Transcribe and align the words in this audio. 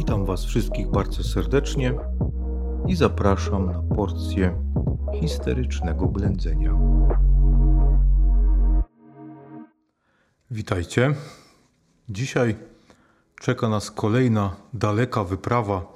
Witam 0.00 0.24
Was 0.24 0.44
wszystkich 0.44 0.90
bardzo 0.90 1.24
serdecznie 1.24 1.94
i 2.88 2.96
zapraszam 2.96 3.66
na 3.66 3.82
porcję 3.96 4.62
histerycznego 5.20 6.06
blędzenia. 6.06 6.78
Witajcie. 10.50 11.14
Dzisiaj 12.08 12.56
czeka 13.40 13.68
nas 13.68 13.90
kolejna 13.90 14.56
daleka 14.74 15.24
wyprawa, 15.24 15.92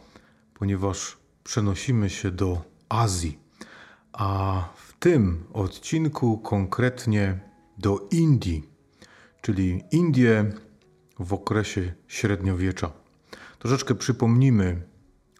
ponieważ 0.55 1.17
przenosimy 1.45 2.11
się 2.11 2.31
do 2.31 2.63
Azji, 2.89 3.39
a 4.13 4.61
w 4.77 4.93
tym 4.99 5.45
odcinku 5.53 6.39
konkretnie 6.39 7.41
do 7.79 8.09
Indii, 8.11 8.69
czyli 9.41 9.85
Indie 9.91 10.53
w 11.19 11.33
okresie 11.33 11.95
średniowiecza. 12.09 13.04
Troszeczkę 13.65 13.95
przypomnimy 13.95 14.83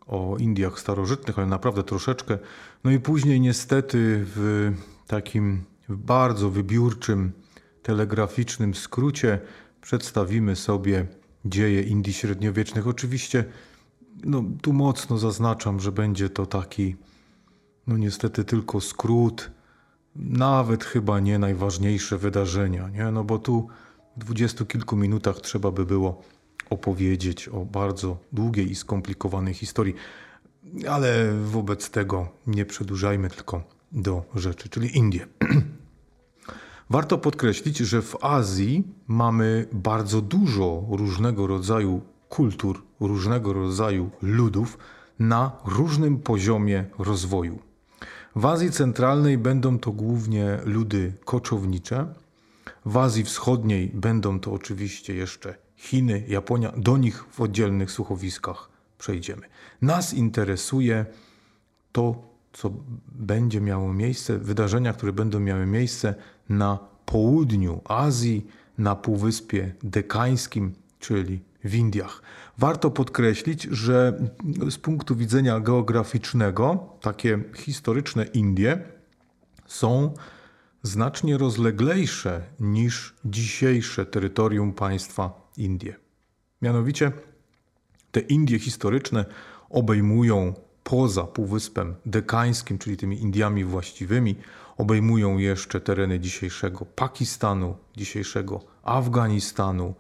o 0.07 0.37
Indiach 0.39 0.81
starożytnych, 0.81 1.39
ale 1.39 1.47
naprawdę 1.47 1.83
troszeczkę. 1.83 2.39
No 2.85 2.91
i 2.91 3.01
później 3.01 3.41
niestety 3.41 4.25
w 4.27 4.73
takim 5.07 5.65
bardzo 5.89 6.51
wybiórczym, 6.51 7.33
telegraficznym 7.83 8.75
skrócie 8.75 9.41
przedstawimy 9.81 10.57
sobie 10.57 11.07
dzieje 11.45 11.83
Indii 11.83 12.13
średniowiecznych. 12.13 12.87
Oczywiście 12.87 13.45
no, 14.25 14.45
tu 14.63 14.73
mocno 14.73 15.19
zaznaczam, 15.19 15.81
że 15.81 15.93
będzie 15.93 16.29
to 16.29 16.47
taki, 16.47 16.97
no 17.87 17.97
niestety 17.97 18.45
tylko 18.45 18.81
skrót, 18.81 19.51
nawet 20.17 20.85
chyba 20.85 21.21
nie 21.21 21.39
najważniejsze 21.39 22.19
wydarzenia, 22.19 22.89
nie? 22.89 23.11
No 23.11 23.25
bo 23.25 23.39
tu 23.39 23.69
w 24.17 24.21
dwudziestu 24.21 24.67
kilku 24.67 24.97
minutach 24.97 25.41
trzeba 25.41 25.71
by 25.71 25.87
było 25.87 26.23
opowiedzieć 26.71 27.49
o 27.49 27.65
bardzo 27.65 28.19
długiej 28.33 28.71
i 28.71 28.75
skomplikowanej 28.75 29.55
historii. 29.55 29.95
Ale 30.89 31.35
wobec 31.45 31.91
tego 31.91 32.29
nie 32.47 32.65
przedłużajmy 32.65 33.31
tylko 33.31 33.63
do 33.93 34.25
rzeczy, 34.35 34.69
czyli 34.69 34.99
Indie. 34.99 35.27
Warto 36.91 37.19
podkreślić, 37.19 37.79
że 37.79 38.03
w 38.03 38.25
Azji 38.25 38.85
mamy 39.07 39.67
bardzo 39.73 40.21
dużo 40.21 40.87
różnego 40.91 41.47
rodzaju 41.47 42.01
kultur, 42.29 42.83
różnego 43.01 43.53
rodzaju 43.53 44.11
ludów 44.23 44.79
na 45.19 45.53
różnym 45.65 46.19
poziomie 46.19 46.85
rozwoju. 46.99 47.59
W 48.37 48.47
Azji 48.47 48.71
Centralnej 48.71 49.39
będą 49.39 49.79
to 49.79 49.93
głównie 49.93 50.59
ludy 50.65 51.13
koczownicze, 51.25 52.15
w 52.87 52.97
Azji 52.97 53.25
Wschodniej 53.25 53.91
będą 53.95 54.41
to 54.41 54.53
oczywiście 54.53 55.15
jeszcze 55.15 55.64
Chiny, 55.77 56.25
Japonia, 56.29 56.73
do 56.77 56.97
nich 56.97 57.25
w 57.31 57.41
oddzielnych 57.41 57.91
słuchowiskach 57.91 58.69
przejdziemy. 58.99 59.43
Nas 59.83 60.15
interesuje 60.15 61.07
to, 61.93 62.23
co 62.53 62.71
będzie 63.13 63.61
miało 63.61 63.93
miejsce, 63.93 64.39
wydarzenia, 64.39 64.93
które 64.93 65.13
będą 65.13 65.41
miały 65.41 65.67
miejsce 65.67 66.15
na 66.49 66.79
południu 67.07 67.81
Azji, 67.85 68.47
na 68.79 68.97
Półwyspie 68.97 69.75
Dekańskim, 69.83 70.75
czyli 71.01 71.41
w 71.65 71.75
Indiach. 71.75 72.23
Warto 72.59 72.91
podkreślić, 72.91 73.63
że 73.63 74.19
z 74.71 74.79
punktu 74.79 75.17
widzenia 75.17 75.61
geograficznego 75.61 76.89
takie 77.01 77.39
historyczne 77.55 78.25
Indie 78.25 78.79
są 79.67 80.15
znacznie 80.83 81.39
rozleglejsze 81.39 82.43
niż 82.61 83.15
dzisiejsze 83.25 84.07
terytorium 84.07 84.73
państwa 84.73 85.44
Indie. 85.57 85.95
Mianowicie 86.63 87.13
te 88.13 88.21
Indie 88.21 88.59
historyczne 88.59 89.25
obejmują 89.71 90.55
poza 90.85 91.25
Półwyspem 91.25 91.95
Dekańskim, 92.07 92.79
czyli 92.79 92.97
tymi 92.97 93.23
Indiami 93.23 93.65
właściwymi, 93.65 94.37
obejmują 94.77 95.39
jeszcze 95.39 95.81
tereny 95.81 96.21
dzisiejszego 96.21 96.85
Pakistanu, 96.85 97.77
dzisiejszego 97.97 98.61
Afganistanu, 98.83 99.95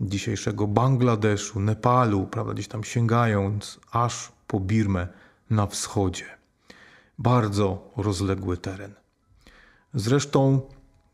dzisiejszego 0.00 0.66
Bangladeszu, 0.66 1.60
Nepalu, 1.60 2.26
prawda, 2.26 2.54
gdzieś 2.54 2.68
tam 2.68 2.84
sięgając 2.84 3.80
aż 3.90 4.32
po 4.46 4.60
Birmę 4.60 5.08
na 5.50 5.66
wschodzie. 5.66 6.24
Bardzo 7.18 7.90
rozległy 7.96 8.56
teren. 8.56 8.94
Zresztą 9.94 10.60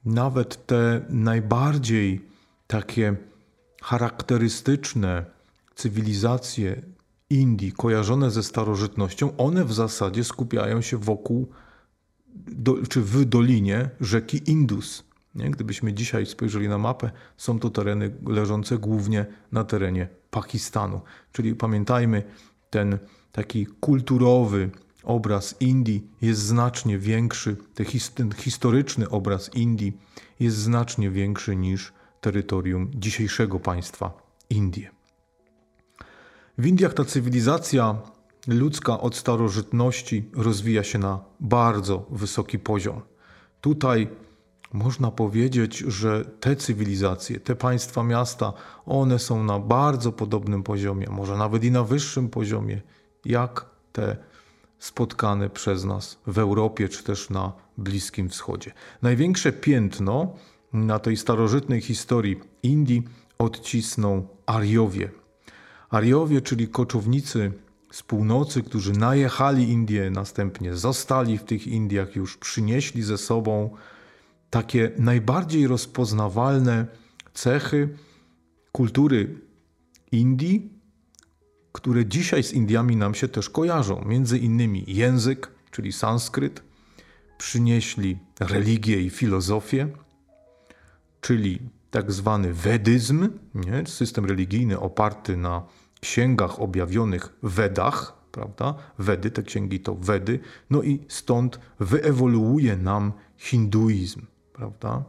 nawet 0.05 0.67
te 0.67 1.01
najbardziej 1.09 2.25
takie 2.67 3.17
charakterystyczne 3.83 5.25
cywilizacje 5.75 6.83
Indii 7.31 7.73
kojarzone 7.73 8.31
ze 8.31 8.43
starożytnością, 8.43 9.37
one 9.37 9.65
w 9.65 9.73
zasadzie 9.73 10.25
skupiają 10.25 10.81
się 10.81 10.97
wokół 10.97 11.49
do, 12.37 12.87
czy 12.87 13.03
w 13.03 13.25
dolinie 13.25 13.91
rzeki 14.01 14.51
Indus. 14.51 15.05
Nie? 15.35 15.51
Gdybyśmy 15.51 15.93
dzisiaj 15.93 16.27
spojrzeli 16.27 16.69
na 16.69 16.79
mapę, 16.79 17.11
są 17.37 17.59
to 17.59 17.71
tereny 17.71 18.11
leżące 18.27 18.79
głównie 18.79 19.27
na 19.53 19.65
terenie 19.65 20.09
Pakistanu. 20.31 21.01
Czyli 21.33 21.55
pamiętajmy, 21.55 22.23
ten 22.71 22.99
taki 23.33 23.67
kulturowy 23.67 24.71
obraz 25.03 25.55
Indii 25.61 26.07
jest 26.23 26.41
znacznie 26.41 26.99
większy, 26.99 27.57
ten 28.15 28.33
historyczny 28.33 29.09
obraz 29.09 29.55
Indii 29.55 29.97
jest 30.41 30.57
znacznie 30.57 31.11
większy 31.11 31.57
niż 31.57 31.93
terytorium 32.21 32.91
dzisiejszego 32.95 33.61
państwa 33.61 34.13
Indie. 34.51 34.91
W 36.59 36.67
Indiach 36.67 36.95
ta 36.95 37.05
cywilizacja 37.05 37.99
ludzka 38.49 39.01
od 39.01 39.17
starożytności 39.17 40.31
rozwija 40.35 40.85
się 40.85 40.99
na 40.99 41.21
bardzo 41.41 42.07
wysoki 42.11 42.59
poziom. 42.59 43.01
Tutaj 43.61 44.09
można 44.73 45.11
powiedzieć, 45.11 45.79
że 45.79 46.25
te 46.25 46.57
cywilizacje, 46.57 47.41
te 47.41 47.57
państwa, 47.57 48.03
miasta, 48.03 48.53
one 48.87 49.19
są 49.19 49.45
na 49.45 49.59
bardzo 49.59 50.13
podobnym 50.13 50.63
poziomie, 50.63 51.07
może 51.11 51.37
nawet 51.37 51.65
i 51.65 51.71
na 51.71 51.85
wyższym 51.85 52.29
poziomie, 52.29 52.81
jak 53.25 53.67
te 53.93 54.17
spotkane 54.79 55.51
przez 55.51 55.85
nas 55.85 56.19
w 56.27 56.39
Europie 56.39 56.89
czy 56.89 57.05
też 57.05 57.31
na 57.31 57.53
Bliskim 57.79 58.29
Wschodzie. 58.29 58.73
Największe 59.03 59.53
piętno 59.53 60.35
na 60.73 60.99
tej 60.99 61.17
starożytnej 61.17 61.81
historii 61.81 62.41
Indii 62.63 63.03
odcisną 63.39 64.29
Ariowie. 64.47 65.11
Ariowie, 65.91 66.41
czyli 66.41 66.69
koczownicy 66.69 67.53
z 67.91 68.03
północy, 68.03 68.63
którzy 68.63 68.93
najechali 68.93 69.71
Indię, 69.71 70.11
następnie 70.11 70.75
zostali 70.75 71.39
w 71.39 71.45
tych 71.45 71.67
Indiach, 71.67 72.17
już 72.17 72.37
przynieśli 72.37 73.03
ze 73.03 73.19
sobą 73.19 73.71
takie 74.51 74.91
najbardziej 74.99 75.67
rozpoznawalne 75.67 76.87
cechy 77.35 77.89
kultury 78.73 79.41
Indii, 80.13 80.71
które 81.73 82.07
dzisiaj 82.07 82.43
z 82.43 82.53
Indiami 82.53 82.97
nam 82.97 83.15
się 83.15 83.29
też 83.29 83.51
kojarzą. 83.51 84.05
Między 84.05 84.39
innymi 84.39 84.85
język, 84.87 85.51
czyli 85.71 85.93
sanskryt, 85.93 86.63
przynieśli 87.39 88.19
religię 88.41 89.01
i 89.03 89.11
filozofię, 89.11 89.89
czyli 91.21 91.59
tak 91.91 92.13
zwany 92.13 92.55
wedyzm, 92.55 93.29
nie? 93.55 93.87
system 93.87 94.25
religijny 94.25 94.81
oparty 94.81 95.37
na 95.37 95.63
księgach 96.01 96.61
objawionych 96.61 97.33
Wedach, 97.43 98.17
prawda? 98.33 98.75
Wedy, 98.99 99.31
te 99.31 99.43
księgi 99.43 99.81
to 99.81 99.95
Wedy, 99.95 100.39
no 100.71 100.83
i 100.83 101.05
stąd 101.09 101.61
wyewoluuje 101.81 102.77
nam 102.77 103.13
hinduizm, 103.37 104.23
prawda? 104.53 105.05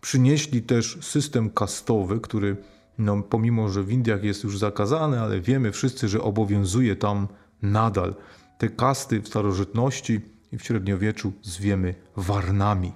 Przynieśli 0.00 0.62
też 0.62 0.98
system 1.00 1.50
kastowy, 1.50 2.20
który 2.20 2.56
no, 2.98 3.22
pomimo, 3.22 3.68
że 3.68 3.82
w 3.82 3.90
Indiach 3.90 4.24
jest 4.24 4.44
już 4.44 4.58
zakazany, 4.58 5.20
ale 5.20 5.40
wiemy 5.40 5.72
wszyscy, 5.72 6.08
że 6.08 6.22
obowiązuje 6.22 6.96
tam 6.96 7.28
nadal. 7.62 8.14
Te 8.58 8.68
kasty 8.68 9.20
w 9.20 9.28
starożytności 9.28 10.20
i 10.52 10.58
w 10.58 10.64
średniowieczu 10.64 11.32
zwiemy 11.42 11.94
warnami. 12.16 12.92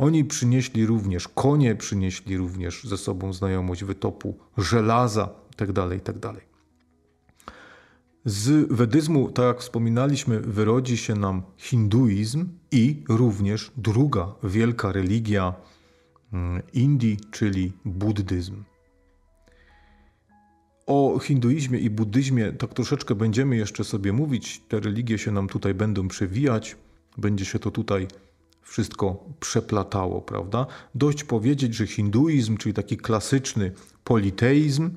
Oni 0.00 0.24
przynieśli 0.24 0.86
również 0.86 1.28
konie, 1.28 1.74
przynieśli 1.74 2.36
również 2.36 2.84
ze 2.84 2.98
sobą 2.98 3.32
znajomość 3.32 3.84
wytopu 3.84 4.38
żelaza 4.58 5.28
itd. 5.50 5.72
Tak 5.74 5.92
itd. 5.92 6.20
Tak 6.20 6.36
Z 8.24 8.72
wedyzmu, 8.72 9.30
tak 9.30 9.44
jak 9.44 9.60
wspominaliśmy, 9.60 10.40
wyrodzi 10.40 10.96
się 10.96 11.14
nam 11.14 11.42
hinduizm 11.56 12.48
i 12.70 13.04
również 13.08 13.72
druga 13.76 14.34
wielka 14.42 14.92
religia 14.92 15.54
mm, 16.32 16.62
Indii, 16.72 17.18
czyli 17.30 17.72
buddyzm. 17.84 18.64
O 20.86 21.18
hinduizmie 21.22 21.78
i 21.78 21.90
buddyzmie 21.90 22.52
tak 22.52 22.74
troszeczkę 22.74 23.14
będziemy 23.14 23.56
jeszcze 23.56 23.84
sobie 23.84 24.12
mówić. 24.12 24.62
Te 24.68 24.80
religie 24.80 25.18
się 25.18 25.32
nam 25.32 25.48
tutaj 25.48 25.74
będą 25.74 26.08
przewijać, 26.08 26.76
będzie 27.18 27.44
się 27.44 27.58
to 27.58 27.70
tutaj 27.70 28.08
wszystko 28.62 29.24
przeplatało, 29.40 30.20
prawda? 30.22 30.66
Dość 30.94 31.24
powiedzieć, 31.24 31.74
że 31.74 31.86
hinduizm, 31.86 32.56
czyli 32.56 32.74
taki 32.74 32.96
klasyczny 32.96 33.72
politeizm, 34.04 34.90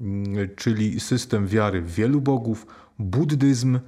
mm, 0.00 0.48
czyli 0.56 1.00
system 1.00 1.46
wiary 1.46 1.82
w 1.82 1.94
wielu 1.94 2.20
bogów, 2.20 2.66
buddyzm, 2.98 3.78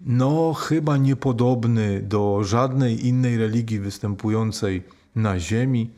no 0.00 0.52
chyba 0.52 0.96
niepodobny 0.96 2.02
do 2.02 2.44
żadnej 2.44 3.06
innej 3.06 3.38
religii 3.38 3.80
występującej 3.80 4.82
na 5.14 5.40
Ziemi, 5.40 5.90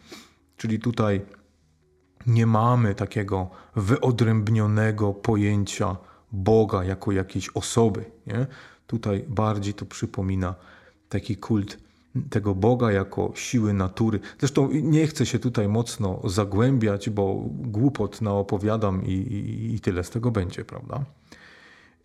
czyli 0.57 0.79
tutaj 0.79 1.21
nie 2.27 2.47
mamy 2.47 2.95
takiego 2.95 3.51
wyodrębnionego 3.77 5.13
pojęcia 5.13 5.97
Boga 6.33 6.85
jako 6.85 7.13
jakiejś 7.13 7.49
osoby. 7.49 8.05
Nie? 8.27 8.47
Tutaj 8.87 9.25
bardziej 9.29 9.75
to 9.75 9.87
przypomina 9.87 10.55
taki 11.09 11.37
kult 11.37 11.86
tego 12.31 12.55
Boga 12.55 12.93
jako 12.93 13.33
siły 13.35 13.73
natury. 13.73 14.21
Zresztą 14.39 14.71
nie 14.73 15.07
chcę 15.07 15.27
się 15.27 15.39
tutaj 15.39 15.69
mocno 15.69 16.21
zagłębiać, 16.25 17.11
bo 17.11 17.45
głupot 17.49 18.21
naopowiadam 18.23 19.05
i, 19.05 19.13
i, 19.13 19.75
i 19.75 19.81
tyle 19.81 20.05
z 20.05 20.11
tego 20.11 20.31
będzie, 20.31 20.65
prawda? 20.65 21.05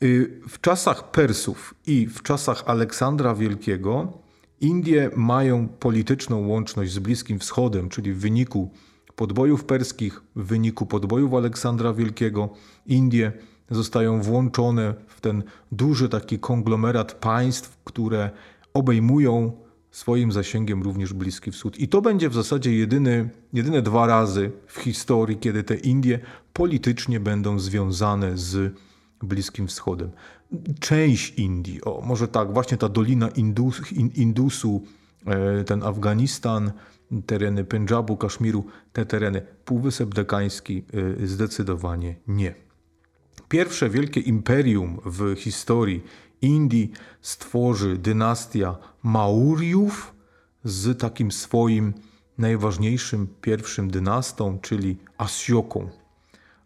Y, 0.03 0.41
w 0.49 0.61
czasach 0.61 1.11
Persów 1.11 1.73
i 1.87 2.07
w 2.07 2.23
czasach 2.23 2.63
Aleksandra 2.65 3.35
Wielkiego 3.35 4.13
Indie 4.61 5.09
mają 5.15 5.67
polityczną 5.67 6.47
łączność 6.47 6.91
z 6.91 6.99
Bliskim 6.99 7.39
Wschodem, 7.39 7.89
czyli 7.89 8.13
w 8.13 8.19
wyniku 8.19 8.71
podbojów 9.15 9.63
perskich, 9.65 10.21
w 10.35 10.45
wyniku 10.45 10.85
podbojów 10.85 11.33
Aleksandra 11.33 11.93
Wielkiego, 11.93 12.49
Indie 12.85 13.31
zostają 13.69 14.21
włączone 14.21 14.93
w 15.07 15.21
ten 15.21 15.43
duży 15.71 16.09
taki 16.09 16.39
konglomerat 16.39 17.13
państw, 17.13 17.77
które 17.83 18.29
obejmują 18.73 19.51
swoim 19.91 20.31
zasięgiem 20.31 20.83
również 20.83 21.13
Bliski 21.13 21.51
Wschód. 21.51 21.79
I 21.79 21.87
to 21.87 22.01
będzie 22.01 22.29
w 22.29 22.33
zasadzie 22.33 22.75
jedyny, 22.75 23.29
jedyne 23.53 23.81
dwa 23.81 24.07
razy 24.07 24.51
w 24.67 24.79
historii, 24.79 25.37
kiedy 25.37 25.63
te 25.63 25.75
Indie 25.75 26.19
politycznie 26.53 27.19
będą 27.19 27.59
związane 27.59 28.37
z 28.37 28.73
Bliskim 29.23 29.67
Wschodem. 29.67 30.11
Część 30.79 31.33
Indii, 31.39 31.81
o 31.83 32.01
może 32.05 32.27
tak, 32.27 32.53
właśnie 32.53 32.77
ta 32.77 32.89
Dolina 32.89 33.29
Indus, 33.29 33.91
Indusu, 34.15 34.81
e, 35.25 35.63
ten 35.63 35.83
Afganistan, 35.83 36.71
tereny 37.25 37.63
Pendżabu, 37.63 38.17
Kaszmiru, 38.17 38.65
te 38.93 39.05
tereny, 39.05 39.41
Półwysep 39.65 40.15
Dekański 40.15 40.83
e, 41.23 41.27
zdecydowanie 41.27 42.15
nie. 42.27 42.55
Pierwsze 43.49 43.89
wielkie 43.89 44.19
imperium 44.19 44.99
w 45.05 45.35
historii 45.35 46.03
Indii 46.41 46.91
stworzy 47.21 47.97
dynastia 47.97 48.77
Maurjów 49.03 50.13
z 50.63 50.99
takim 50.99 51.31
swoim 51.31 51.93
najważniejszym 52.37 53.27
pierwszym 53.41 53.91
dynastą, 53.91 54.59
czyli 54.61 54.97
Asjoką. 55.17 55.89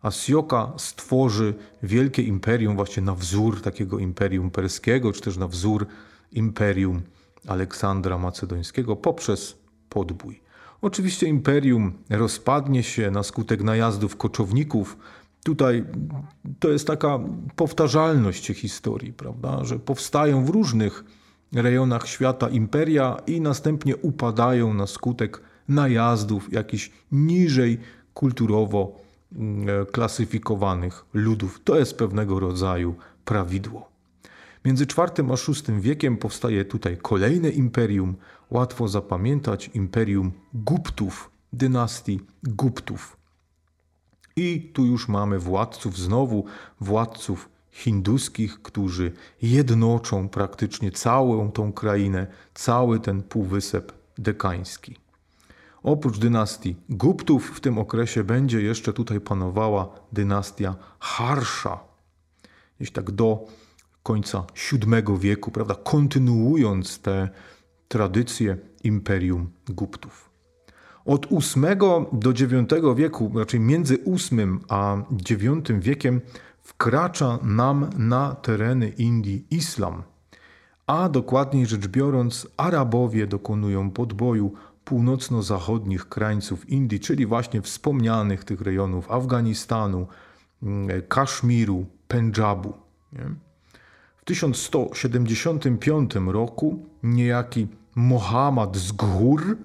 Asjoka 0.01 0.73
stworzy 0.77 1.53
wielkie 1.83 2.21
imperium 2.23 2.75
właśnie 2.75 3.03
na 3.03 3.15
wzór 3.15 3.61
takiego 3.61 3.99
imperium 3.99 4.51
perskiego, 4.51 5.11
czy 5.11 5.21
też 5.21 5.37
na 5.37 5.47
wzór 5.47 5.87
imperium 6.31 7.01
Aleksandra 7.47 8.17
Macedońskiego 8.17 8.95
poprzez 8.95 9.57
podbój. 9.89 10.41
Oczywiście 10.81 11.27
imperium 11.27 11.93
rozpadnie 12.09 12.83
się 12.83 13.11
na 13.11 13.23
skutek 13.23 13.63
najazdów 13.63 14.17
koczowników. 14.17 14.97
Tutaj 15.45 15.85
to 16.59 16.69
jest 16.69 16.87
taka 16.87 17.19
powtarzalność 17.55 18.47
historii, 18.47 19.13
prawda? 19.13 19.63
że 19.63 19.79
powstają 19.79 20.45
w 20.45 20.49
różnych 20.49 21.03
rejonach 21.53 22.07
świata 22.07 22.49
imperia 22.49 23.17
i 23.27 23.41
następnie 23.41 23.97
upadają 23.97 24.73
na 24.73 24.87
skutek 24.87 25.41
najazdów 25.67 26.53
jakichś 26.53 26.91
niżej 27.11 27.79
kulturowo 28.13 28.99
mm, 29.35 29.85
klasyfikowanych 29.85 31.05
ludów. 31.13 31.61
To 31.63 31.79
jest 31.79 31.97
pewnego 31.97 32.39
rodzaju 32.39 32.95
prawidło. 33.25 33.89
Między 34.65 34.83
IV 34.83 35.33
a 35.33 35.35
VI 35.51 35.81
wiekiem 35.81 36.17
powstaje 36.17 36.65
tutaj 36.65 36.97
kolejne 37.01 37.49
imperium, 37.49 38.15
łatwo 38.51 38.87
zapamiętać 38.87 39.69
imperium 39.73 40.31
Guptów, 40.53 41.31
dynastii 41.53 42.19
Guptów. 42.43 43.24
I 44.37 44.71
tu 44.73 44.85
już 44.85 45.07
mamy 45.07 45.39
władców, 45.39 45.97
znowu 45.97 46.45
władców 46.81 47.49
hinduskich, 47.71 48.61
którzy 48.61 49.11
jednoczą 49.41 50.29
praktycznie 50.29 50.91
całą 50.91 51.51
tą 51.51 51.73
krainę, 51.73 52.27
cały 52.53 52.99
ten 52.99 53.23
półwysep 53.23 53.91
dekański. 54.17 54.95
Oprócz 55.83 56.17
dynastii 56.17 56.75
Guptów 56.89 57.51
w 57.55 57.59
tym 57.59 57.77
okresie 57.77 58.23
będzie 58.23 58.61
jeszcze 58.61 58.93
tutaj 58.93 59.21
panowała 59.21 59.99
dynastia 60.11 60.75
Harsza. 60.99 61.79
Gdzieś 62.77 62.91
tak 62.91 63.11
do 63.11 63.45
końca 64.03 64.43
VII 64.71 65.17
wieku, 65.19 65.51
prawda, 65.51 65.75
kontynuując 65.75 66.99
te 66.99 67.29
tradycje 67.87 68.57
imperium 68.83 69.49
Guptów. 69.67 70.34
Od 71.05 71.27
VIII 71.31 71.77
do 72.11 72.31
IX 72.31 72.95
wieku, 72.95 73.31
raczej 73.35 73.59
między 73.59 73.97
VIII 73.97 74.59
a 74.69 74.97
IX 75.11 75.71
wiekiem, 75.79 76.21
wkracza 76.61 77.39
nam 77.43 77.89
na 77.97 78.35
tereny 78.35 78.89
Indii 78.89 79.45
islam, 79.51 80.03
a 80.87 81.09
dokładniej 81.09 81.65
rzecz 81.65 81.87
biorąc, 81.87 82.47
Arabowie 82.57 83.27
dokonują 83.27 83.91
podboju 83.91 84.53
północno-zachodnich 84.85 86.09
krańców 86.09 86.69
Indii, 86.69 86.99
czyli 86.99 87.25
właśnie 87.25 87.61
wspomnianych 87.61 88.43
tych 88.43 88.61
rejonów 88.61 89.11
Afganistanu, 89.11 90.07
mm, 90.63 91.01
Kaszmiru, 91.07 91.85
Pendżabu. 92.07 92.73
W 94.17 94.25
1175 94.25 96.31
roku 96.31 96.85
niejaki 97.03 97.67
Mohammad 97.95 98.77
z 98.77 98.91
Gór, 98.91 99.57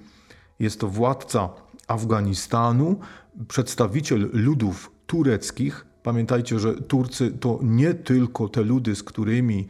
jest 0.60 0.80
to 0.80 0.88
władca 0.88 1.48
Afganistanu, 1.88 3.00
przedstawiciel 3.48 4.30
ludów 4.32 4.90
tureckich, 5.06 5.86
Pamiętajcie, 6.02 6.58
że 6.58 6.74
Turcy 6.74 7.30
to 7.30 7.58
nie 7.62 7.94
tylko 7.94 8.48
te 8.48 8.62
ludy, 8.62 8.96
z 8.96 9.02
którymi 9.02 9.68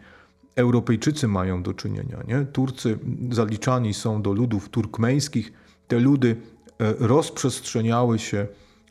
Europejczycy 0.57 1.29
mają 1.29 1.63
do 1.63 1.75
czynienia. 1.75 2.19
Nie? 2.29 2.47
Turcy 2.53 2.99
zaliczani 3.31 3.95
są 3.95 4.23
do 4.23 4.33
ludów 4.33 4.69
turkmeńskich. 4.69 5.53
Te 5.89 6.01
ludy 6.01 6.37
e, 6.79 6.95
rozprzestrzeniały 6.99 8.19
się 8.19 8.47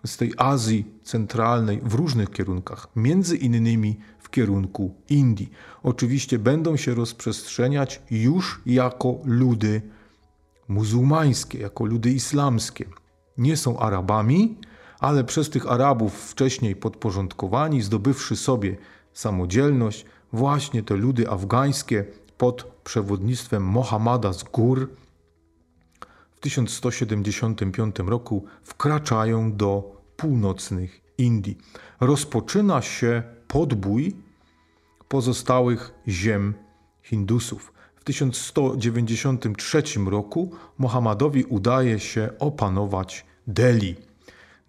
z 0.06 0.18
tej 0.18 0.34
Azji 0.38 0.86
Centralnej 1.04 1.82
w 1.84 1.94
różnych 1.94 2.32
kierunkach, 2.32 2.88
między 2.96 3.38
innymi 3.38 3.98
w 4.20 4.30
kierunku 4.30 4.96
Indii. 5.10 5.50
Oczywiście 5.84 6.40
będą 6.40 6.78
się 6.78 6.94
rozprzestrzeniać 6.94 8.02
już 8.12 8.62
jako 8.66 9.20
ludy 9.26 9.82
muzułmańskie, 10.70 11.60
jako 11.60 11.86
ludy 11.86 12.12
islamskie. 12.12 12.86
Nie 13.38 13.58
są 13.58 13.80
Arabami, 13.80 14.58
ale 15.00 15.24
przez 15.24 15.50
tych 15.50 15.72
Arabów 15.72 16.14
wcześniej 16.14 16.76
podporządkowani, 16.76 17.82
zdobywszy 17.82 18.36
sobie 18.36 18.78
samodzielność, 19.14 20.06
właśnie 20.34 20.84
te 20.84 20.96
ludy 20.96 21.30
afgańskie 21.30 22.06
pod 22.38 22.64
przewodnictwem 22.84 23.64
Mohammada 23.64 24.34
z 24.34 24.44
gór 24.44 24.90
w 26.32 26.40
1175 26.40 27.96
roku 28.00 28.46
wkraczają 28.64 29.56
do 29.56 30.02
północnych 30.18 31.02
Indii. 31.18 31.58
Rozpoczyna 32.00 32.82
się 32.82 33.24
podbój 33.48 34.16
pozostałych 35.08 35.94
ziem 36.08 36.54
Hindusów. 37.04 37.74
W 38.00 38.04
1193 38.04 39.84
roku 40.06 40.52
Mohammadowi 40.78 41.44
udaje 41.44 42.00
się 42.00 42.30
opanować 42.40 43.26
Delhi. 43.48 43.96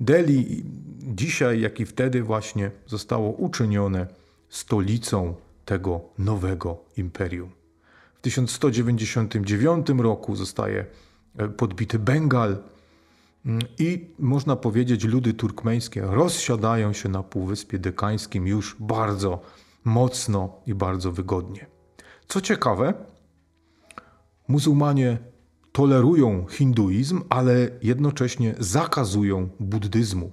Delhi 0.01 0.65
dzisiaj, 0.99 1.61
jak 1.61 1.81
i 1.81 1.87
wtedy 1.87 2.23
właśnie 2.23 2.71
zostało 2.87 3.31
uczynione 3.31 4.07
stolicą 4.49 5.35
tego 5.65 6.01
nowego 6.19 6.79
imperium. 6.97 7.51
W 8.15 8.21
1199 8.21 9.87
roku 9.99 10.37
zostaje 10.37 10.87
e, 11.39 11.49
podbity 11.49 11.99
Bengal 11.99 12.59
mm, 13.47 13.63
i 13.79 14.07
można 14.19 14.57
powiedzieć, 14.57 15.05
ludy 15.05 15.35
turkmeńskie 15.35 16.01
rozsiadają 16.01 16.93
się 16.93 17.09
na 17.09 17.23
Półwyspie 17.23 17.79
Dekańskim 17.79 18.47
już 18.47 18.77
bardzo 18.81 19.41
mocno 19.85 20.53
i 20.67 20.75
bardzo 20.75 21.13
wygodnie. 21.13 21.67
Co 22.29 22.41
ciekawe, 22.41 22.95
muzułmanie 24.51 25.19
tolerują 25.73 26.47
hinduizm, 26.51 27.23
ale 27.29 27.71
jednocześnie 27.83 28.55
zakazują 28.59 29.49
buddyzmu. 29.61 30.33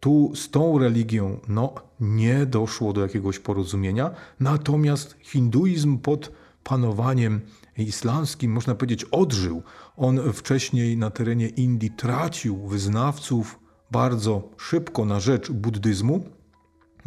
Tu 0.00 0.32
z 0.34 0.50
tą 0.50 0.78
religią 0.78 1.40
no, 1.48 1.74
nie 2.00 2.46
doszło 2.46 2.92
do 2.92 3.00
jakiegoś 3.00 3.38
porozumienia, 3.38 4.10
natomiast 4.40 5.16
hinduizm 5.20 5.98
pod 5.98 6.32
panowaniem 6.64 7.40
islamskim, 7.76 8.52
można 8.52 8.74
powiedzieć, 8.74 9.04
odżył. 9.04 9.62
On 9.96 10.32
wcześniej 10.32 10.96
na 10.96 11.10
terenie 11.10 11.48
Indii 11.48 11.90
tracił 11.90 12.66
wyznawców 12.66 13.58
bardzo 13.90 14.42
szybko 14.56 15.04
na 15.04 15.20
rzecz 15.20 15.50
buddyzmu, 15.50 16.24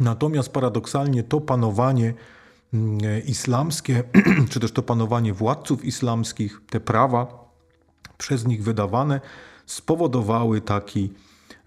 Natomiast 0.02 0.48
paradoksalnie 0.48 1.22
to 1.22 1.40
panowanie 1.40 2.14
islamskie, 3.26 4.04
czy 4.50 4.60
też 4.60 4.72
to 4.72 4.82
panowanie 4.82 5.32
władców 5.34 5.84
islamskich, 5.84 6.60
te 6.70 6.80
prawa 6.80 7.52
przez 8.18 8.46
nich 8.46 8.62
wydawane, 8.64 9.20
spowodowały 9.66 10.60
taki 10.60 11.12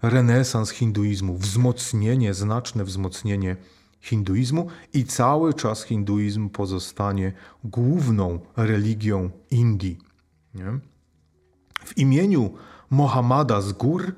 renesans 0.02 0.70
hinduizmu, 0.70 1.36
wzmocnienie, 1.38 2.34
znaczne 2.34 2.84
wzmocnienie 2.84 3.56
hinduizmu 4.00 4.66
i 4.92 5.04
cały 5.04 5.54
czas 5.54 5.82
hinduizm 5.82 6.48
pozostanie 6.48 7.32
główną 7.64 8.38
religią 8.56 9.30
Indii. 9.50 9.98
Nie? 10.54 10.78
W 11.84 11.98
imieniu 11.98 12.50
Mohammada 12.90 13.60
z 13.60 13.72
gór 13.72 14.14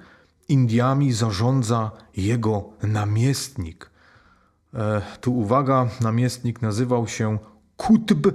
Indiami 0.48 1.12
zarządza 1.12 1.90
jego 2.16 2.68
namiestnik. 2.82 3.90
E, 4.74 5.02
tu 5.20 5.38
uwaga, 5.38 5.88
namiestnik 6.00 6.62
nazywał 6.62 7.08
się 7.08 7.38
Kutb 7.76 8.26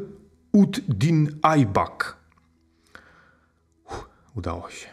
ud-Din 0.51 1.39
Aibak. 1.41 2.17
Udało 4.35 4.69
się. 4.69 4.87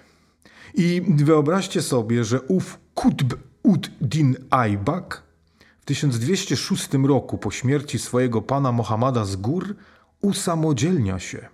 I 0.74 1.02
wyobraźcie 1.08 1.82
sobie, 1.82 2.24
że 2.24 2.42
ów 2.42 2.78
Kutb 2.94 3.34
ud-Din 3.62 4.36
Aibak 4.50 5.22
w 5.80 5.84
1206 5.84 6.88
roku 7.08 7.38
po 7.38 7.50
śmierci 7.50 7.98
swojego 7.98 8.42
pana 8.42 8.72
Mohammada 8.72 9.24
z 9.24 9.36
gór 9.36 9.76
usamodzielnia 10.20 11.18
się, 11.18 11.48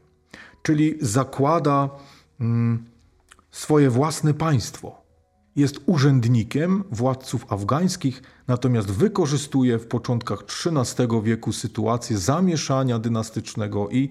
czyli 0.62 0.94
zakłada 1.00 1.88
mm, 2.40 2.84
swoje 3.50 3.90
własne 3.90 4.34
państwo. 4.34 5.05
Jest 5.56 5.80
urzędnikiem 5.86 6.84
władców 6.90 7.52
afgańskich, 7.52 8.22
natomiast 8.48 8.90
wykorzystuje 8.90 9.78
w 9.78 9.86
początkach 9.86 10.38
XIII 10.42 11.22
wieku 11.22 11.52
sytuację 11.52 12.18
zamieszania 12.18 12.98
dynastycznego 12.98 13.88
i 13.88 14.10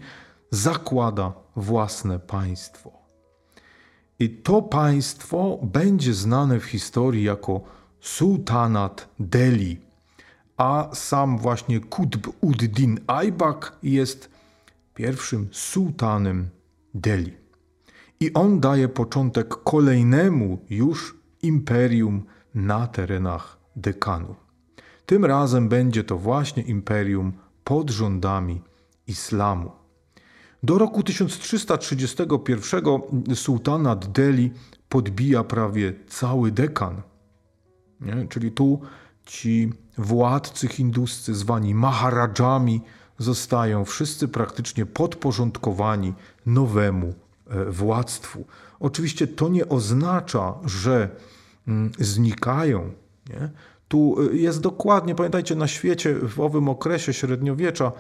zakłada 0.52 1.34
własne 1.56 2.20
państwo. 2.20 2.92
I 4.20 4.30
to 4.30 4.62
państwo 4.62 5.60
będzie 5.64 6.14
znane 6.14 6.60
w 6.60 6.66
historii 6.66 7.24
jako 7.24 7.62
Sultanat 8.00 9.10
Delhi, 9.20 9.78
a 10.58 10.90
sam 10.94 11.38
właśnie 11.38 11.80
Kutb 11.80 12.28
ud-Din 12.42 13.00
Aibak 13.08 13.78
jest 13.84 14.30
pierwszym 14.94 15.48
sułtanem 15.52 16.50
Delhi. 16.94 17.34
I 18.20 18.34
on 18.34 18.60
daje 18.60 18.88
początek 18.88 19.48
kolejnemu 19.48 20.60
już 20.70 21.25
imperium 21.48 22.24
na 22.56 22.88
terenach 22.88 23.58
Dekanu. 23.76 24.36
Tym 25.06 25.26
razem 25.26 25.70
będzie 25.70 26.04
to 26.04 26.18
właśnie 26.18 26.64
imperium 26.64 27.34
pod 27.64 27.90
rządami 27.90 28.62
islamu. 29.08 29.72
Do 30.64 30.78
roku 30.78 31.04
1331 31.04 32.82
sułtanat 33.36 34.12
Delhi 34.12 34.52
podbija 34.90 35.44
prawie 35.44 35.94
cały 36.08 36.52
dekan. 36.52 37.02
Nie? 38.02 38.28
Czyli 38.30 38.52
tu 38.52 38.82
ci 39.26 39.74
władcy 39.98 40.68
hinduscy 40.68 41.36
zwani 41.36 41.76
maharadżami 41.76 42.82
zostają 43.18 43.86
wszyscy 43.86 44.28
praktycznie 44.28 44.86
podporządkowani 44.86 46.14
nowemu 46.46 47.14
władztwu. 47.68 48.46
Oczywiście 48.80 49.28
to 49.28 49.50
nie 49.50 49.70
oznacza, 49.70 50.54
że 50.66 51.10
mm, 51.68 51.92
znikają. 52.00 52.92
Nie? 53.30 53.50
Tu 53.88 54.16
e, 54.32 54.36
jest 54.36 54.62
dokładnie, 54.62 55.16
pamiętajcie, 55.16 55.56
na 55.56 55.68
świecie 55.68 56.16
w 56.16 56.40
owym 56.40 56.70
okresie 56.70 57.14
średniowiecza 57.14 57.92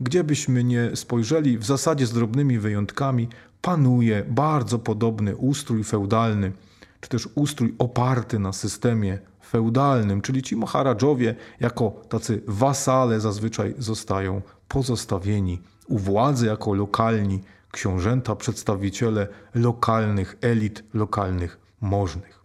gdzie 0.00 0.24
byśmy 0.24 0.64
nie 0.64 0.96
spojrzeli, 0.96 1.58
w 1.58 1.64
zasadzie 1.64 2.06
z 2.06 2.12
drobnymi 2.12 2.58
wyjątkami, 2.58 3.28
panuje 3.62 4.24
bardzo 4.28 4.78
podobny 4.78 5.36
ustrój 5.36 5.84
feudalny, 5.84 6.52
czy 7.00 7.08
też 7.08 7.28
ustrój 7.34 7.74
oparty 7.78 8.38
na 8.38 8.52
systemie 8.52 9.18
feudalnym, 9.46 10.20
czyli 10.20 10.42
ci 10.42 10.56
maharadżowie 10.56 11.34
jako 11.60 11.90
tacy 12.08 12.42
wasale 12.46 13.20
zazwyczaj 13.20 13.74
zostają 13.78 14.42
pozostawieni 14.68 15.60
u 15.88 15.98
władzy 15.98 16.46
jako 16.46 16.74
lokalni 16.74 17.40
książęta, 17.74 18.36
przedstawiciele 18.36 19.28
lokalnych 19.54 20.36
elit, 20.40 20.84
lokalnych 20.94 21.58
możnych. 21.80 22.40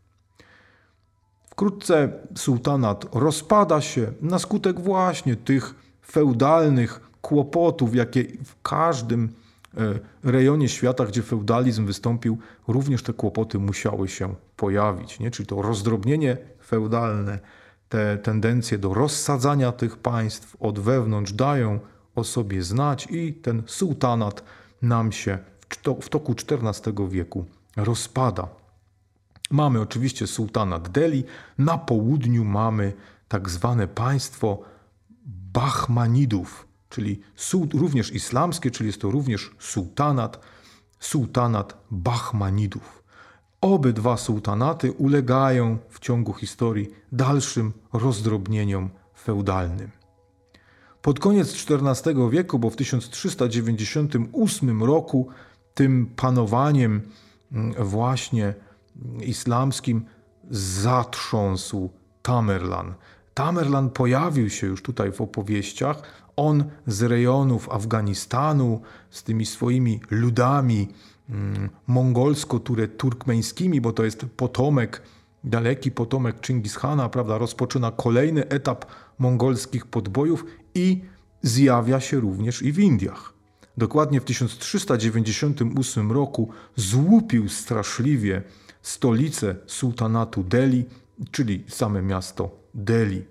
Wkrótce 1.49 2.09
sułtanat 2.35 3.05
rozpada 3.15 3.81
się 3.81 4.11
na 4.21 4.39
skutek 4.39 4.79
właśnie 4.79 5.35
tych 5.35 5.75
feudalnych 6.05 6.99
kłopotów, 7.21 7.95
jakie 7.95 8.23
w 8.23 8.61
każdym 8.61 9.29
e, 9.77 9.99
rejonie 10.23 10.69
świata, 10.69 11.05
gdzie 11.05 11.21
feudalizm 11.21 11.85
wystąpił, 11.85 12.37
również 12.67 13.03
te 13.03 13.13
kłopoty 13.13 13.59
musiały 13.59 14.07
się 14.07 14.35
pojawić. 14.55 15.19
Nie? 15.19 15.31
Czyli 15.31 15.47
to 15.47 15.61
rozdrobnienie 15.61 16.37
feudalne, 16.65 17.39
te 17.89 18.17
tendencje 18.17 18.77
do 18.77 18.93
rozsadzania 18.93 19.71
tych 19.71 19.97
państw 19.97 20.57
od 20.59 20.79
wewnątrz 20.79 21.33
dają 21.33 21.79
o 22.15 22.23
sobie 22.23 22.63
znać 22.63 23.07
i 23.11 23.33
ten 23.33 23.63
sułtanat 23.65 24.43
nam 24.81 25.11
się 25.11 25.37
w 26.01 26.09
toku 26.09 26.35
XIV 26.49 27.09
wieku 27.09 27.45
rozpada. 27.77 28.47
Mamy 29.51 29.81
oczywiście 29.81 30.27
sułtanat 30.27 30.89
Delhi, 30.89 31.23
na 31.57 31.77
południu 31.77 32.45
mamy 32.45 32.93
tak 33.27 33.49
zwane 33.49 33.87
państwo 33.87 34.59
Bahmanidów, 35.53 36.67
czyli 36.89 37.21
również 37.73 38.11
islamskie, 38.11 38.71
czyli 38.71 38.87
jest 38.87 39.01
to 39.01 39.11
również 39.11 39.51
sułtanat, 39.59 40.39
sułtanat 40.99 41.77
Bahmanidów. 41.91 43.03
Obydwa 43.61 44.17
sułtanaty 44.17 44.91
ulegają 44.91 45.77
w 45.89 45.99
ciągu 45.99 46.33
historii 46.33 46.89
dalszym 47.11 47.73
rozdrobnieniom 47.93 48.89
feudalnym. 49.23 49.98
Pod 51.01 51.19
koniec 51.19 51.65
XIV 51.69 52.29
wieku, 52.29 52.59
bo 52.59 52.69
w 52.69 52.75
1398 52.75 54.83
roku 54.83 55.27
tym 55.73 56.05
panowaniem 56.15 57.01
mm, 57.51 57.85
właśnie 57.85 58.53
islamskim 59.21 60.05
zatrząsł 60.51 61.89
Tamerlan. 62.21 62.93
Tamerlan 63.33 63.89
pojawił 63.89 64.49
się 64.49 64.67
już 64.67 64.81
tutaj 64.81 65.11
w 65.11 65.21
opowieściach, 65.21 66.01
on 66.35 66.63
z 66.87 67.01
rejonów 67.01 67.69
Afganistanu, 67.69 68.81
z 69.09 69.23
tymi 69.23 69.45
swoimi 69.45 70.01
ludami 70.09 70.87
mm, 71.29 71.69
mongolsko-turkmeńskimi, 71.87 73.81
bo 73.81 73.93
to 73.93 74.05
jest 74.05 74.25
potomek, 74.37 75.01
daleki 75.43 75.91
potomek 75.91 76.47
Chingishana, 76.47 77.09
prawda, 77.09 77.37
rozpoczyna 77.37 77.91
kolejny 77.91 78.47
etap 78.47 78.85
mongolskich 79.19 79.85
podbojów 79.85 80.45
i 80.75 81.01
zjawia 81.41 81.99
się 81.99 82.19
również 82.19 82.61
i 82.61 82.71
w 82.71 82.79
Indiach. 82.79 83.33
Dokładnie 83.77 84.21
w 84.21 84.25
1398 84.25 86.11
roku 86.11 86.49
złupił 86.75 87.49
straszliwie 87.49 88.41
stolicę 88.81 89.55
sułtanatu 89.67 90.43
Delhi, 90.43 90.85
czyli 91.31 91.63
same 91.67 92.01
miasto 92.01 92.49
Delhi. 92.73 93.25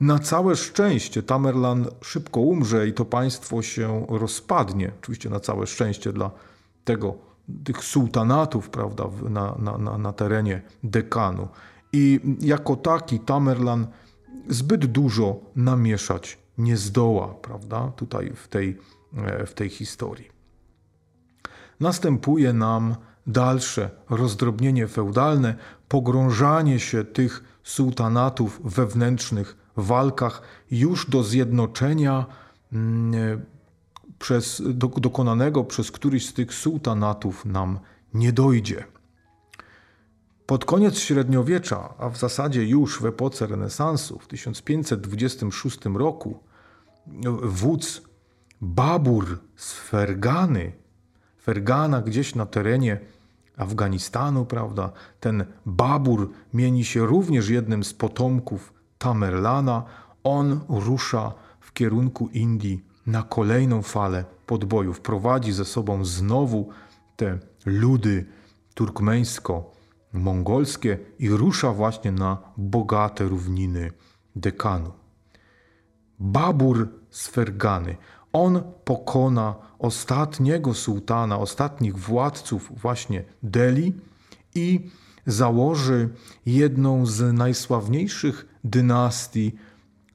Na 0.00 0.18
całe 0.18 0.56
szczęście 0.56 1.22
Tamerlan 1.22 1.86
szybko 2.00 2.40
umrze 2.40 2.88
i 2.88 2.92
to 2.92 3.04
państwo 3.04 3.62
się 3.62 4.06
rozpadnie. 4.08 4.92
Oczywiście 5.02 5.30
na 5.30 5.40
całe 5.40 5.66
szczęście 5.66 6.12
dla 6.12 6.30
tego, 6.84 7.31
tych 7.64 7.84
sułtanatów 7.84 8.70
prawda, 8.70 9.04
na, 9.30 9.54
na, 9.78 9.98
na, 9.98 10.12
terenie 10.12 10.62
dekanu. 10.82 11.48
I 11.92 12.20
jako 12.40 12.76
taki 12.76 13.20
Tamerlan 13.20 13.86
zbyt 14.48 14.86
dużo 14.86 15.40
namieszać 15.56 16.38
nie 16.58 16.76
zdoła, 16.76 17.28
prawda, 17.28 17.92
tutaj 17.96 18.32
w 18.34 18.48
tej, 18.48 18.78
e, 19.16 19.46
w 19.46 19.54
tej 19.54 19.68
historii. 19.68 20.28
Następuje 21.80 22.52
nam 22.52 22.96
dalsze 23.26 23.90
rozdrobnienie 24.10 24.88
feudalne, 24.88 25.54
pogrążanie 25.88 26.80
się 26.80 27.04
tych 27.04 27.44
sułtanatów 27.62 28.60
wewnętrznych 28.64 29.56
walkach 29.76 30.42
już 30.70 31.10
do 31.10 31.22
zjednoczenia 31.22 32.26
mm, 32.72 33.44
przez, 34.22 34.62
do, 34.64 34.88
dokonanego 34.88 35.64
przez 35.64 35.90
któryś 35.90 36.26
z 36.26 36.32
tych 36.32 36.54
sułtanatów 36.54 37.44
nam 37.44 37.78
nie 38.14 38.32
dojdzie. 38.32 38.84
Pod 40.46 40.64
koniec 40.64 40.98
średniowiecza, 40.98 41.94
a 41.98 42.08
w 42.08 42.18
zasadzie 42.18 42.64
już 42.64 43.00
w 43.00 43.06
epoce 43.06 43.46
renesansu, 43.46 44.18
w 44.18 44.26
1526 44.26 45.78
roku, 45.94 46.38
wódz 47.42 48.02
Babur 48.60 49.38
z 49.56 49.72
Fergany, 49.72 50.72
Fergana 51.42 52.02
gdzieś 52.02 52.34
na 52.34 52.46
terenie 52.46 53.00
Afganistanu, 53.56 54.44
prawda? 54.44 54.92
Ten 55.20 55.44
Babur 55.66 56.30
mieni 56.54 56.84
się 56.84 57.06
również 57.06 57.48
jednym 57.48 57.84
z 57.84 57.94
potomków 57.94 58.72
Tamerlana. 58.98 59.84
On 60.24 60.60
rusza 60.68 61.32
w 61.60 61.72
kierunku 61.72 62.28
Indii 62.32 62.91
na 63.06 63.22
kolejną 63.22 63.82
falę 63.82 64.24
podbojów. 64.46 65.00
Prowadzi 65.00 65.52
ze 65.52 65.64
sobą 65.64 66.04
znowu 66.04 66.68
te 67.16 67.38
ludy 67.66 68.26
turkmeńsko-mongolskie 68.74 70.96
i 71.18 71.30
rusza 71.30 71.72
właśnie 71.72 72.12
na 72.12 72.38
bogate 72.56 73.24
równiny 73.24 73.90
Dekanu. 74.36 74.92
Babur 76.18 76.88
z 77.10 77.28
Fergany. 77.28 77.96
On 78.32 78.62
pokona 78.84 79.54
ostatniego 79.78 80.74
sułtana, 80.74 81.38
ostatnich 81.38 81.98
władców 81.98 82.80
właśnie 82.80 83.24
Delhi 83.42 83.94
i 84.54 84.90
założy 85.26 86.08
jedną 86.46 87.06
z 87.06 87.32
najsławniejszych 87.32 88.46
dynastii, 88.64 89.56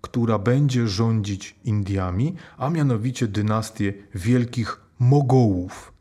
która 0.02 0.40
będzie 0.40 0.88
rządzić 0.88 1.56
Indiami, 1.64 2.36
a 2.58 2.70
mianowicie 2.70 3.28
dynastię 3.28 3.94
wielkich 4.16 4.82
Mogołów. 5.00 5.94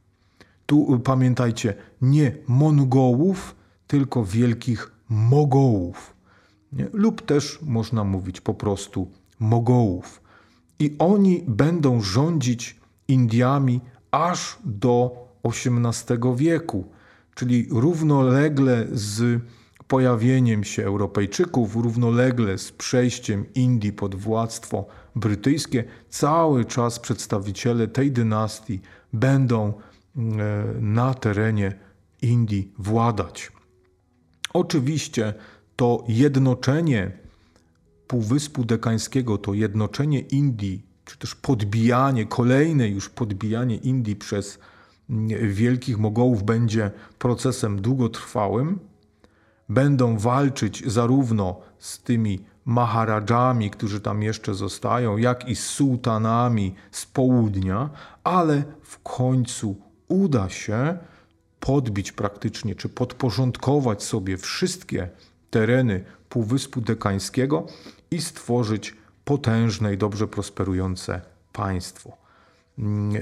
Tu 0.66 1.00
pamiętajcie, 1.04 1.74
nie 2.02 2.36
Mongołów, 2.48 3.56
tylko 3.86 4.24
wielkich 4.24 4.92
Mogołów. 5.08 6.14
Nie? 6.72 6.86
Lub 6.92 7.26
też 7.26 7.58
można 7.62 8.04
mówić 8.04 8.40
po 8.40 8.54
prostu 8.54 9.10
Mogołów. 9.38 10.22
I 10.78 10.96
oni 10.98 11.44
będą 11.48 12.00
rządzić 12.00 12.80
Indiami 13.08 13.80
aż 14.10 14.58
do 14.64 15.26
XVIII 15.44 16.36
wieku, 16.36 16.84
czyli 17.34 17.68
równolegle 17.70 18.86
z 18.92 19.40
pojawieniem 19.88 20.64
się 20.64 20.84
Europejczyków, 20.84 21.76
równolegle 21.76 22.58
z 22.58 22.72
przejściem 22.72 23.46
Indii 23.54 23.92
pod 23.92 24.14
władztwo 24.14 24.86
brytyjskie, 25.16 25.84
cały 26.08 26.64
czas 26.64 26.98
przedstawiciele 26.98 27.88
tej 27.88 28.12
dynastii 28.12 28.80
będą 29.12 29.72
e, 29.72 30.22
na 30.80 31.14
terenie 31.14 31.72
Indii 32.22 32.72
władać. 32.78 33.52
Oczywiście 34.52 35.34
to 35.76 36.04
jednoczenie 36.08 37.12
Półwyspu 38.06 38.64
Dekańskiego, 38.64 39.38
to 39.38 39.54
jednoczenie 39.54 40.20
Indii, 40.20 40.86
czy 41.04 41.18
też 41.18 41.34
podbijanie, 41.34 42.26
kolejne 42.26 42.88
już 42.88 43.08
podbijanie 43.08 43.76
Indii 43.76 44.16
przez 44.16 44.58
mm, 45.10 45.52
wielkich 45.52 45.98
Mogołów 45.98 46.42
będzie 46.42 46.90
procesem 47.18 47.80
długotrwałym. 47.82 48.78
Będą 49.68 50.18
walczyć 50.18 50.92
zarówno 50.92 51.60
z 51.78 51.98
tymi 51.98 52.44
maharadżami, 52.64 53.70
którzy 53.70 54.00
tam 54.00 54.22
jeszcze 54.22 54.54
zostają, 54.54 55.16
jak 55.16 55.48
i 55.48 55.56
z 55.56 55.66
sułtanami 55.66 56.74
z 56.90 57.06
południa, 57.06 57.90
ale 58.24 58.64
w 58.82 59.02
końcu 59.02 59.76
uda 60.08 60.48
się 60.48 60.98
podbić 61.60 62.12
praktycznie, 62.12 62.74
czy 62.74 62.88
podporządkować 62.88 64.02
sobie 64.02 64.36
wszystkie 64.36 65.08
tereny 65.50 66.04
Półwyspu 66.28 66.80
Dekańskiego 66.80 67.66
i 68.10 68.20
stworzyć 68.20 68.94
potężne 69.24 69.94
i 69.94 69.98
dobrze 69.98 70.28
prosperujące 70.28 71.20
państwo. 71.52 72.16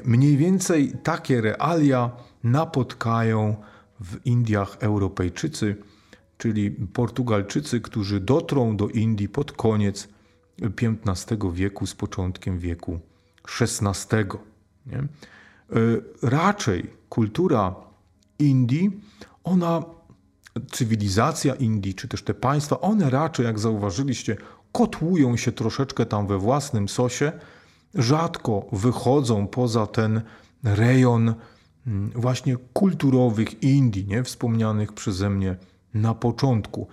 Mniej 0.05 0.37
więcej 0.37 0.93
takie 1.03 1.41
realia 1.41 2.11
napotkają 2.45 3.57
w 4.01 4.27
Indiach 4.27 4.77
Europejczycy, 4.81 5.77
czyli 6.39 6.71
Portugalczycy, 6.71 7.81
którzy 7.81 8.21
dotrą 8.21 8.77
do 8.77 8.89
Indii 8.89 9.29
pod 9.29 9.53
koniec 9.53 10.09
XV 11.07 11.53
wieku 11.53 11.87
z 11.87 11.95
początkiem 11.95 12.59
wieku 12.59 13.01
XVI. 13.61 14.17
Nie? 14.87 14.99
E, 14.99 15.07
raczej 16.23 16.91
kultura 17.09 17.75
Indii, 18.39 19.01
ona, 19.45 19.83
cywilizacja 20.73 21.55
Indii, 21.55 21.95
czy 21.95 22.09
też 22.09 22.23
te 22.23 22.35
państwa, 22.35 22.81
one 22.81 23.11
raczej, 23.11 23.47
jak 23.47 23.59
zauważyliście, 23.59 24.37
kotłują 24.73 25.37
się 25.37 25.53
troszeczkę 25.53 26.07
tam 26.07 26.27
we 26.27 26.39
własnym 26.39 26.89
sosie, 26.89 27.33
rzadko 27.95 28.67
wychodzą 28.73 29.47
poza 29.47 29.87
ten 29.87 30.23
rejon 30.65 31.35
mm, 31.87 32.11
właśnie 32.15 32.57
kulturowych 32.73 33.63
Indii, 33.63 34.07
nie 34.07 34.23
wspomnianych 34.23 34.93
przeze 34.93 35.31
mnie 35.31 35.57
na 35.95 36.15
początku. 36.15 36.89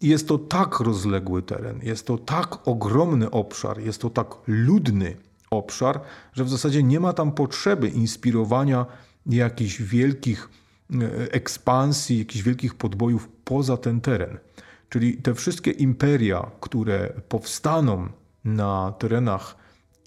Jest 0.00 0.28
to 0.28 0.38
tak 0.38 0.80
rozległy 0.80 1.42
teren, 1.42 1.80
jest 1.82 2.06
to 2.06 2.18
tak 2.18 2.68
ogromny 2.68 3.30
obszar, 3.30 3.80
jest 3.80 4.00
to 4.00 4.10
tak 4.10 4.26
ludny 4.46 5.16
obszar, 5.50 6.00
że 6.32 6.44
w 6.44 6.48
zasadzie 6.48 6.82
nie 6.82 7.00
ma 7.00 7.12
tam 7.12 7.32
potrzeby 7.32 7.88
inspirowania 7.88 8.86
jakichś 9.26 9.82
wielkich 9.82 10.48
e, 10.90 11.32
ekspansji, 11.32 12.18
jakichś 12.18 12.44
wielkich 12.44 12.74
podbojów 12.74 13.28
poza 13.44 13.76
ten 13.76 14.00
teren. 14.00 14.38
Czyli 14.88 15.16
te 15.16 15.34
wszystkie 15.34 15.70
imperia, 15.70 16.50
które 16.60 17.12
powstaną 17.28 18.08
na 18.44 18.92
terenach 18.98 19.56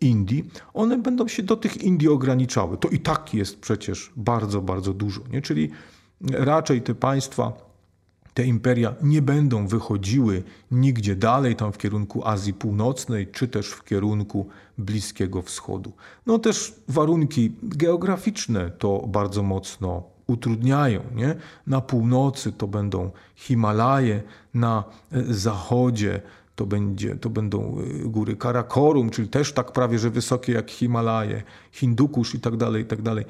Indii, 0.01 0.49
one 0.73 0.97
będą 0.97 1.27
się 1.27 1.43
do 1.43 1.55
tych 1.55 1.77
Indii 1.77 2.09
ograniczały. 2.09 2.77
To 2.77 2.89
i 2.89 2.99
tak 2.99 3.33
jest 3.33 3.59
przecież 3.59 4.11
bardzo, 4.15 4.61
bardzo 4.61 4.93
dużo. 4.93 5.21
Nie? 5.31 5.41
Czyli 5.41 5.69
raczej 6.31 6.81
te 6.81 6.95
państwa, 6.95 7.72
te 8.33 8.45
imperia 8.45 8.95
nie 9.03 9.21
będą 9.21 9.67
wychodziły 9.67 10.43
nigdzie 10.71 11.15
dalej, 11.15 11.55
tam 11.55 11.71
w 11.71 11.77
kierunku 11.77 12.27
Azji 12.27 12.53
Północnej, 12.53 13.27
czy 13.27 13.47
też 13.47 13.67
w 13.67 13.83
kierunku 13.83 14.47
Bliskiego 14.77 15.41
Wschodu. 15.41 15.91
No 16.25 16.39
też 16.39 16.75
warunki 16.87 17.55
geograficzne 17.63 18.71
to 18.71 19.07
bardzo 19.07 19.43
mocno 19.43 20.03
utrudniają. 20.27 21.01
Nie? 21.15 21.35
Na 21.67 21.81
północy 21.81 22.51
to 22.51 22.67
będą 22.67 23.11
Himalaje, 23.35 24.23
na 24.53 24.83
e, 25.11 25.33
zachodzie 25.33 26.21
to, 26.55 26.65
będzie, 26.65 27.15
to 27.15 27.29
będą 27.29 27.77
e, 27.79 28.09
góry 28.09 28.35
Karakorum, 28.35 29.09
czyli 29.09 29.27
też 29.27 29.53
tak 29.53 29.71
prawie 29.71 29.99
że 29.99 30.09
wysokie 30.09 30.53
jak 30.53 30.71
Himalaje, 30.71 31.43
Hindukusz 31.71 32.35
i 32.35 32.39
tak 32.39 32.57
dalej, 32.57 32.83
i 32.83 32.85
tak 32.85 33.01
dalej. 33.01 33.25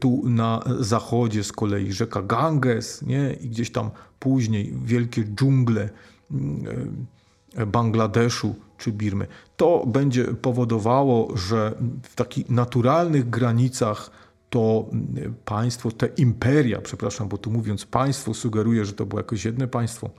Tu 0.00 0.22
na 0.24 0.64
zachodzie 0.80 1.44
z 1.44 1.52
kolei 1.52 1.92
rzeka 1.92 2.22
Ganges 2.22 3.02
nie? 3.02 3.32
i 3.32 3.48
gdzieś 3.48 3.72
tam 3.72 3.90
później 4.18 4.74
wielkie 4.84 5.24
dżungle 5.24 5.88
mm, 6.30 7.06
e, 7.54 7.66
Bangladeszu 7.66 8.54
czy 8.78 8.92
Birmy. 8.92 9.26
To 9.56 9.86
będzie 9.86 10.24
powodowało, 10.24 11.36
że 11.36 11.74
w 12.02 12.14
takich 12.14 12.50
naturalnych 12.50 13.30
granicach 13.30 14.10
to 14.50 14.86
mm, 14.92 15.34
państwo, 15.44 15.90
te 15.90 16.06
imperia, 16.06 16.80
przepraszam, 16.80 17.28
bo 17.28 17.38
tu 17.38 17.50
mówiąc 17.50 17.86
państwo 17.86 18.34
sugeruje, 18.34 18.84
że 18.84 18.92
to 18.92 19.06
było 19.06 19.20
jakoś 19.20 19.44
jedno 19.44 19.68
państwo, 19.68 20.10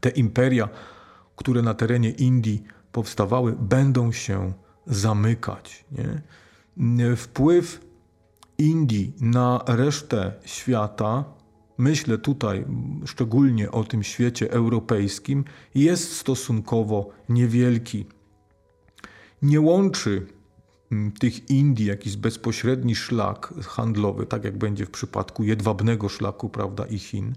te 0.00 0.10
imperia, 0.10 0.68
które 1.36 1.62
na 1.62 1.74
terenie 1.74 2.10
Indii 2.10 2.62
powstawały, 2.92 3.56
będą 3.60 4.12
się 4.12 4.52
zamykać. 4.86 5.84
Nie? 5.92 6.22
Wpływ 7.16 7.85
Indii 8.58 9.12
na 9.20 9.64
resztę 9.66 10.32
świata, 10.44 11.24
myślę 11.78 12.18
tutaj 12.18 12.64
szczególnie 13.06 13.70
o 13.70 13.84
tym 13.84 14.02
świecie 14.02 14.52
europejskim, 14.52 15.44
jest 15.74 16.16
stosunkowo 16.16 17.10
niewielki. 17.28 18.06
Nie 19.42 19.60
łączy 19.60 20.26
Mm, 20.92 21.12
tych 21.12 21.50
Indii 21.50 21.86
jakiś 21.86 22.16
bezpośredni 22.16 22.94
szlak 22.94 23.54
handlowy, 23.62 24.26
tak 24.26 24.44
jak 24.44 24.58
będzie 24.58 24.86
w 24.86 24.90
przypadku 24.90 25.44
jedwabnego 25.44 26.08
szlaku 26.08 26.48
prawda, 26.48 26.86
i 26.86 26.98
Chin. 26.98 27.34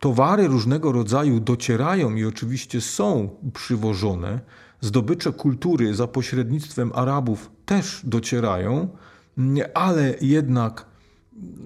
Towary 0.00 0.48
różnego 0.48 0.92
rodzaju 0.92 1.40
docierają 1.40 2.14
i 2.14 2.24
oczywiście 2.24 2.80
są 2.80 3.28
przywożone. 3.54 4.40
Zdobycze 4.80 5.32
kultury 5.32 5.94
za 5.94 6.06
pośrednictwem 6.06 6.92
Arabów 6.94 7.50
też 7.66 8.00
docierają, 8.04 8.88
ale 9.74 10.14
jednak 10.20 10.86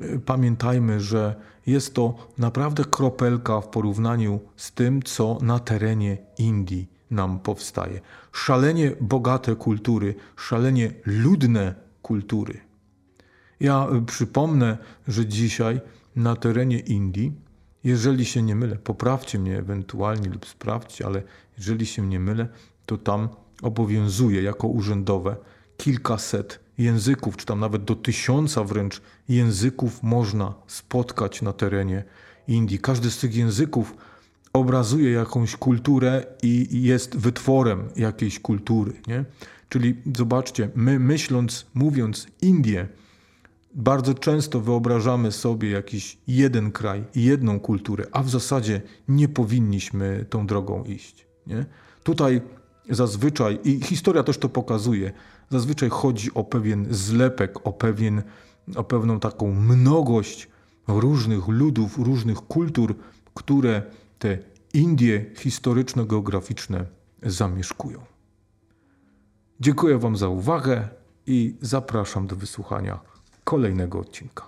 mm, 0.00 0.20
pamiętajmy, 0.20 1.00
że 1.00 1.34
jest 1.66 1.94
to 1.94 2.28
naprawdę 2.38 2.84
kropelka 2.84 3.60
w 3.60 3.68
porównaniu 3.68 4.40
z 4.56 4.72
tym, 4.72 5.02
co 5.02 5.38
na 5.42 5.58
terenie 5.58 6.18
Indii 6.38 6.88
nam 7.10 7.40
powstaje. 7.40 8.00
Szalenie 8.32 8.92
bogate 9.00 9.56
kultury, 9.56 10.14
szalenie 10.36 10.92
ludne 11.06 11.74
kultury. 12.02 12.60
Ja 13.60 13.86
przypomnę, 14.06 14.78
że 15.08 15.26
dzisiaj 15.26 15.80
na 16.16 16.36
terenie 16.36 16.78
Indii, 16.78 17.32
jeżeli 17.84 18.24
się 18.24 18.42
nie 18.42 18.54
mylę, 18.54 18.76
poprawcie 18.76 19.38
mnie 19.38 19.58
ewentualnie 19.58 20.28
lub 20.28 20.46
sprawdźcie, 20.46 21.06
ale 21.06 21.22
jeżeli 21.58 21.86
się 21.86 22.06
nie 22.06 22.20
mylę, 22.20 22.48
to 22.86 22.98
tam 22.98 23.28
obowiązuje 23.62 24.42
jako 24.42 24.68
urzędowe 24.68 25.36
kilkaset 25.76 26.60
języków, 26.82 27.36
czy 27.36 27.46
tam 27.46 27.60
nawet 27.60 27.84
do 27.84 27.96
tysiąca 27.96 28.64
wręcz 28.64 29.02
języków 29.28 30.02
można 30.02 30.54
spotkać 30.66 31.42
na 31.42 31.52
terenie 31.52 32.04
Indii. 32.48 32.78
Każdy 32.78 33.10
z 33.10 33.18
tych 33.18 33.34
języków 33.34 33.96
obrazuje 34.52 35.10
jakąś 35.10 35.56
kulturę 35.56 36.26
i 36.42 36.82
jest 36.82 37.16
wytworem 37.16 37.88
jakiejś 37.96 38.40
kultury. 38.40 38.92
Nie? 39.06 39.24
Czyli 39.68 39.96
zobaczcie, 40.16 40.70
my 40.74 40.98
myśląc, 40.98 41.66
mówiąc 41.74 42.26
Indie, 42.42 42.88
bardzo 43.74 44.14
często 44.14 44.60
wyobrażamy 44.60 45.32
sobie 45.32 45.70
jakiś 45.70 46.18
jeden 46.26 46.72
kraj 46.72 47.04
jedną 47.14 47.60
kulturę, 47.60 48.04
a 48.12 48.22
w 48.22 48.30
zasadzie 48.30 48.82
nie 49.08 49.28
powinniśmy 49.28 50.26
tą 50.30 50.46
drogą 50.46 50.84
iść. 50.84 51.26
Nie? 51.46 51.66
Tutaj 52.02 52.40
zazwyczaj, 52.90 53.58
i 53.64 53.80
historia 53.80 54.22
też 54.22 54.38
to 54.38 54.48
pokazuje, 54.48 55.12
zazwyczaj 55.50 55.88
chodzi 55.90 56.34
o 56.34 56.44
pewien 56.44 56.86
zlepek, 56.90 57.66
o, 57.66 57.72
pewien, 57.72 58.22
o 58.76 58.84
pewną 58.84 59.20
taką 59.20 59.54
mnogość 59.54 60.48
różnych 60.88 61.48
ludów, 61.48 61.98
różnych 61.98 62.38
kultur, 62.38 62.94
które 63.34 63.82
te 64.18 64.38
Indie 64.74 65.26
historyczno-geograficzne 65.36 66.84
zamieszkują. 67.22 68.00
Dziękuję 69.60 69.98
Wam 69.98 70.16
za 70.16 70.28
uwagę 70.28 70.88
i 71.26 71.54
zapraszam 71.60 72.26
do 72.26 72.36
wysłuchania 72.36 73.00
kolejnego 73.44 73.98
odcinka. 73.98 74.44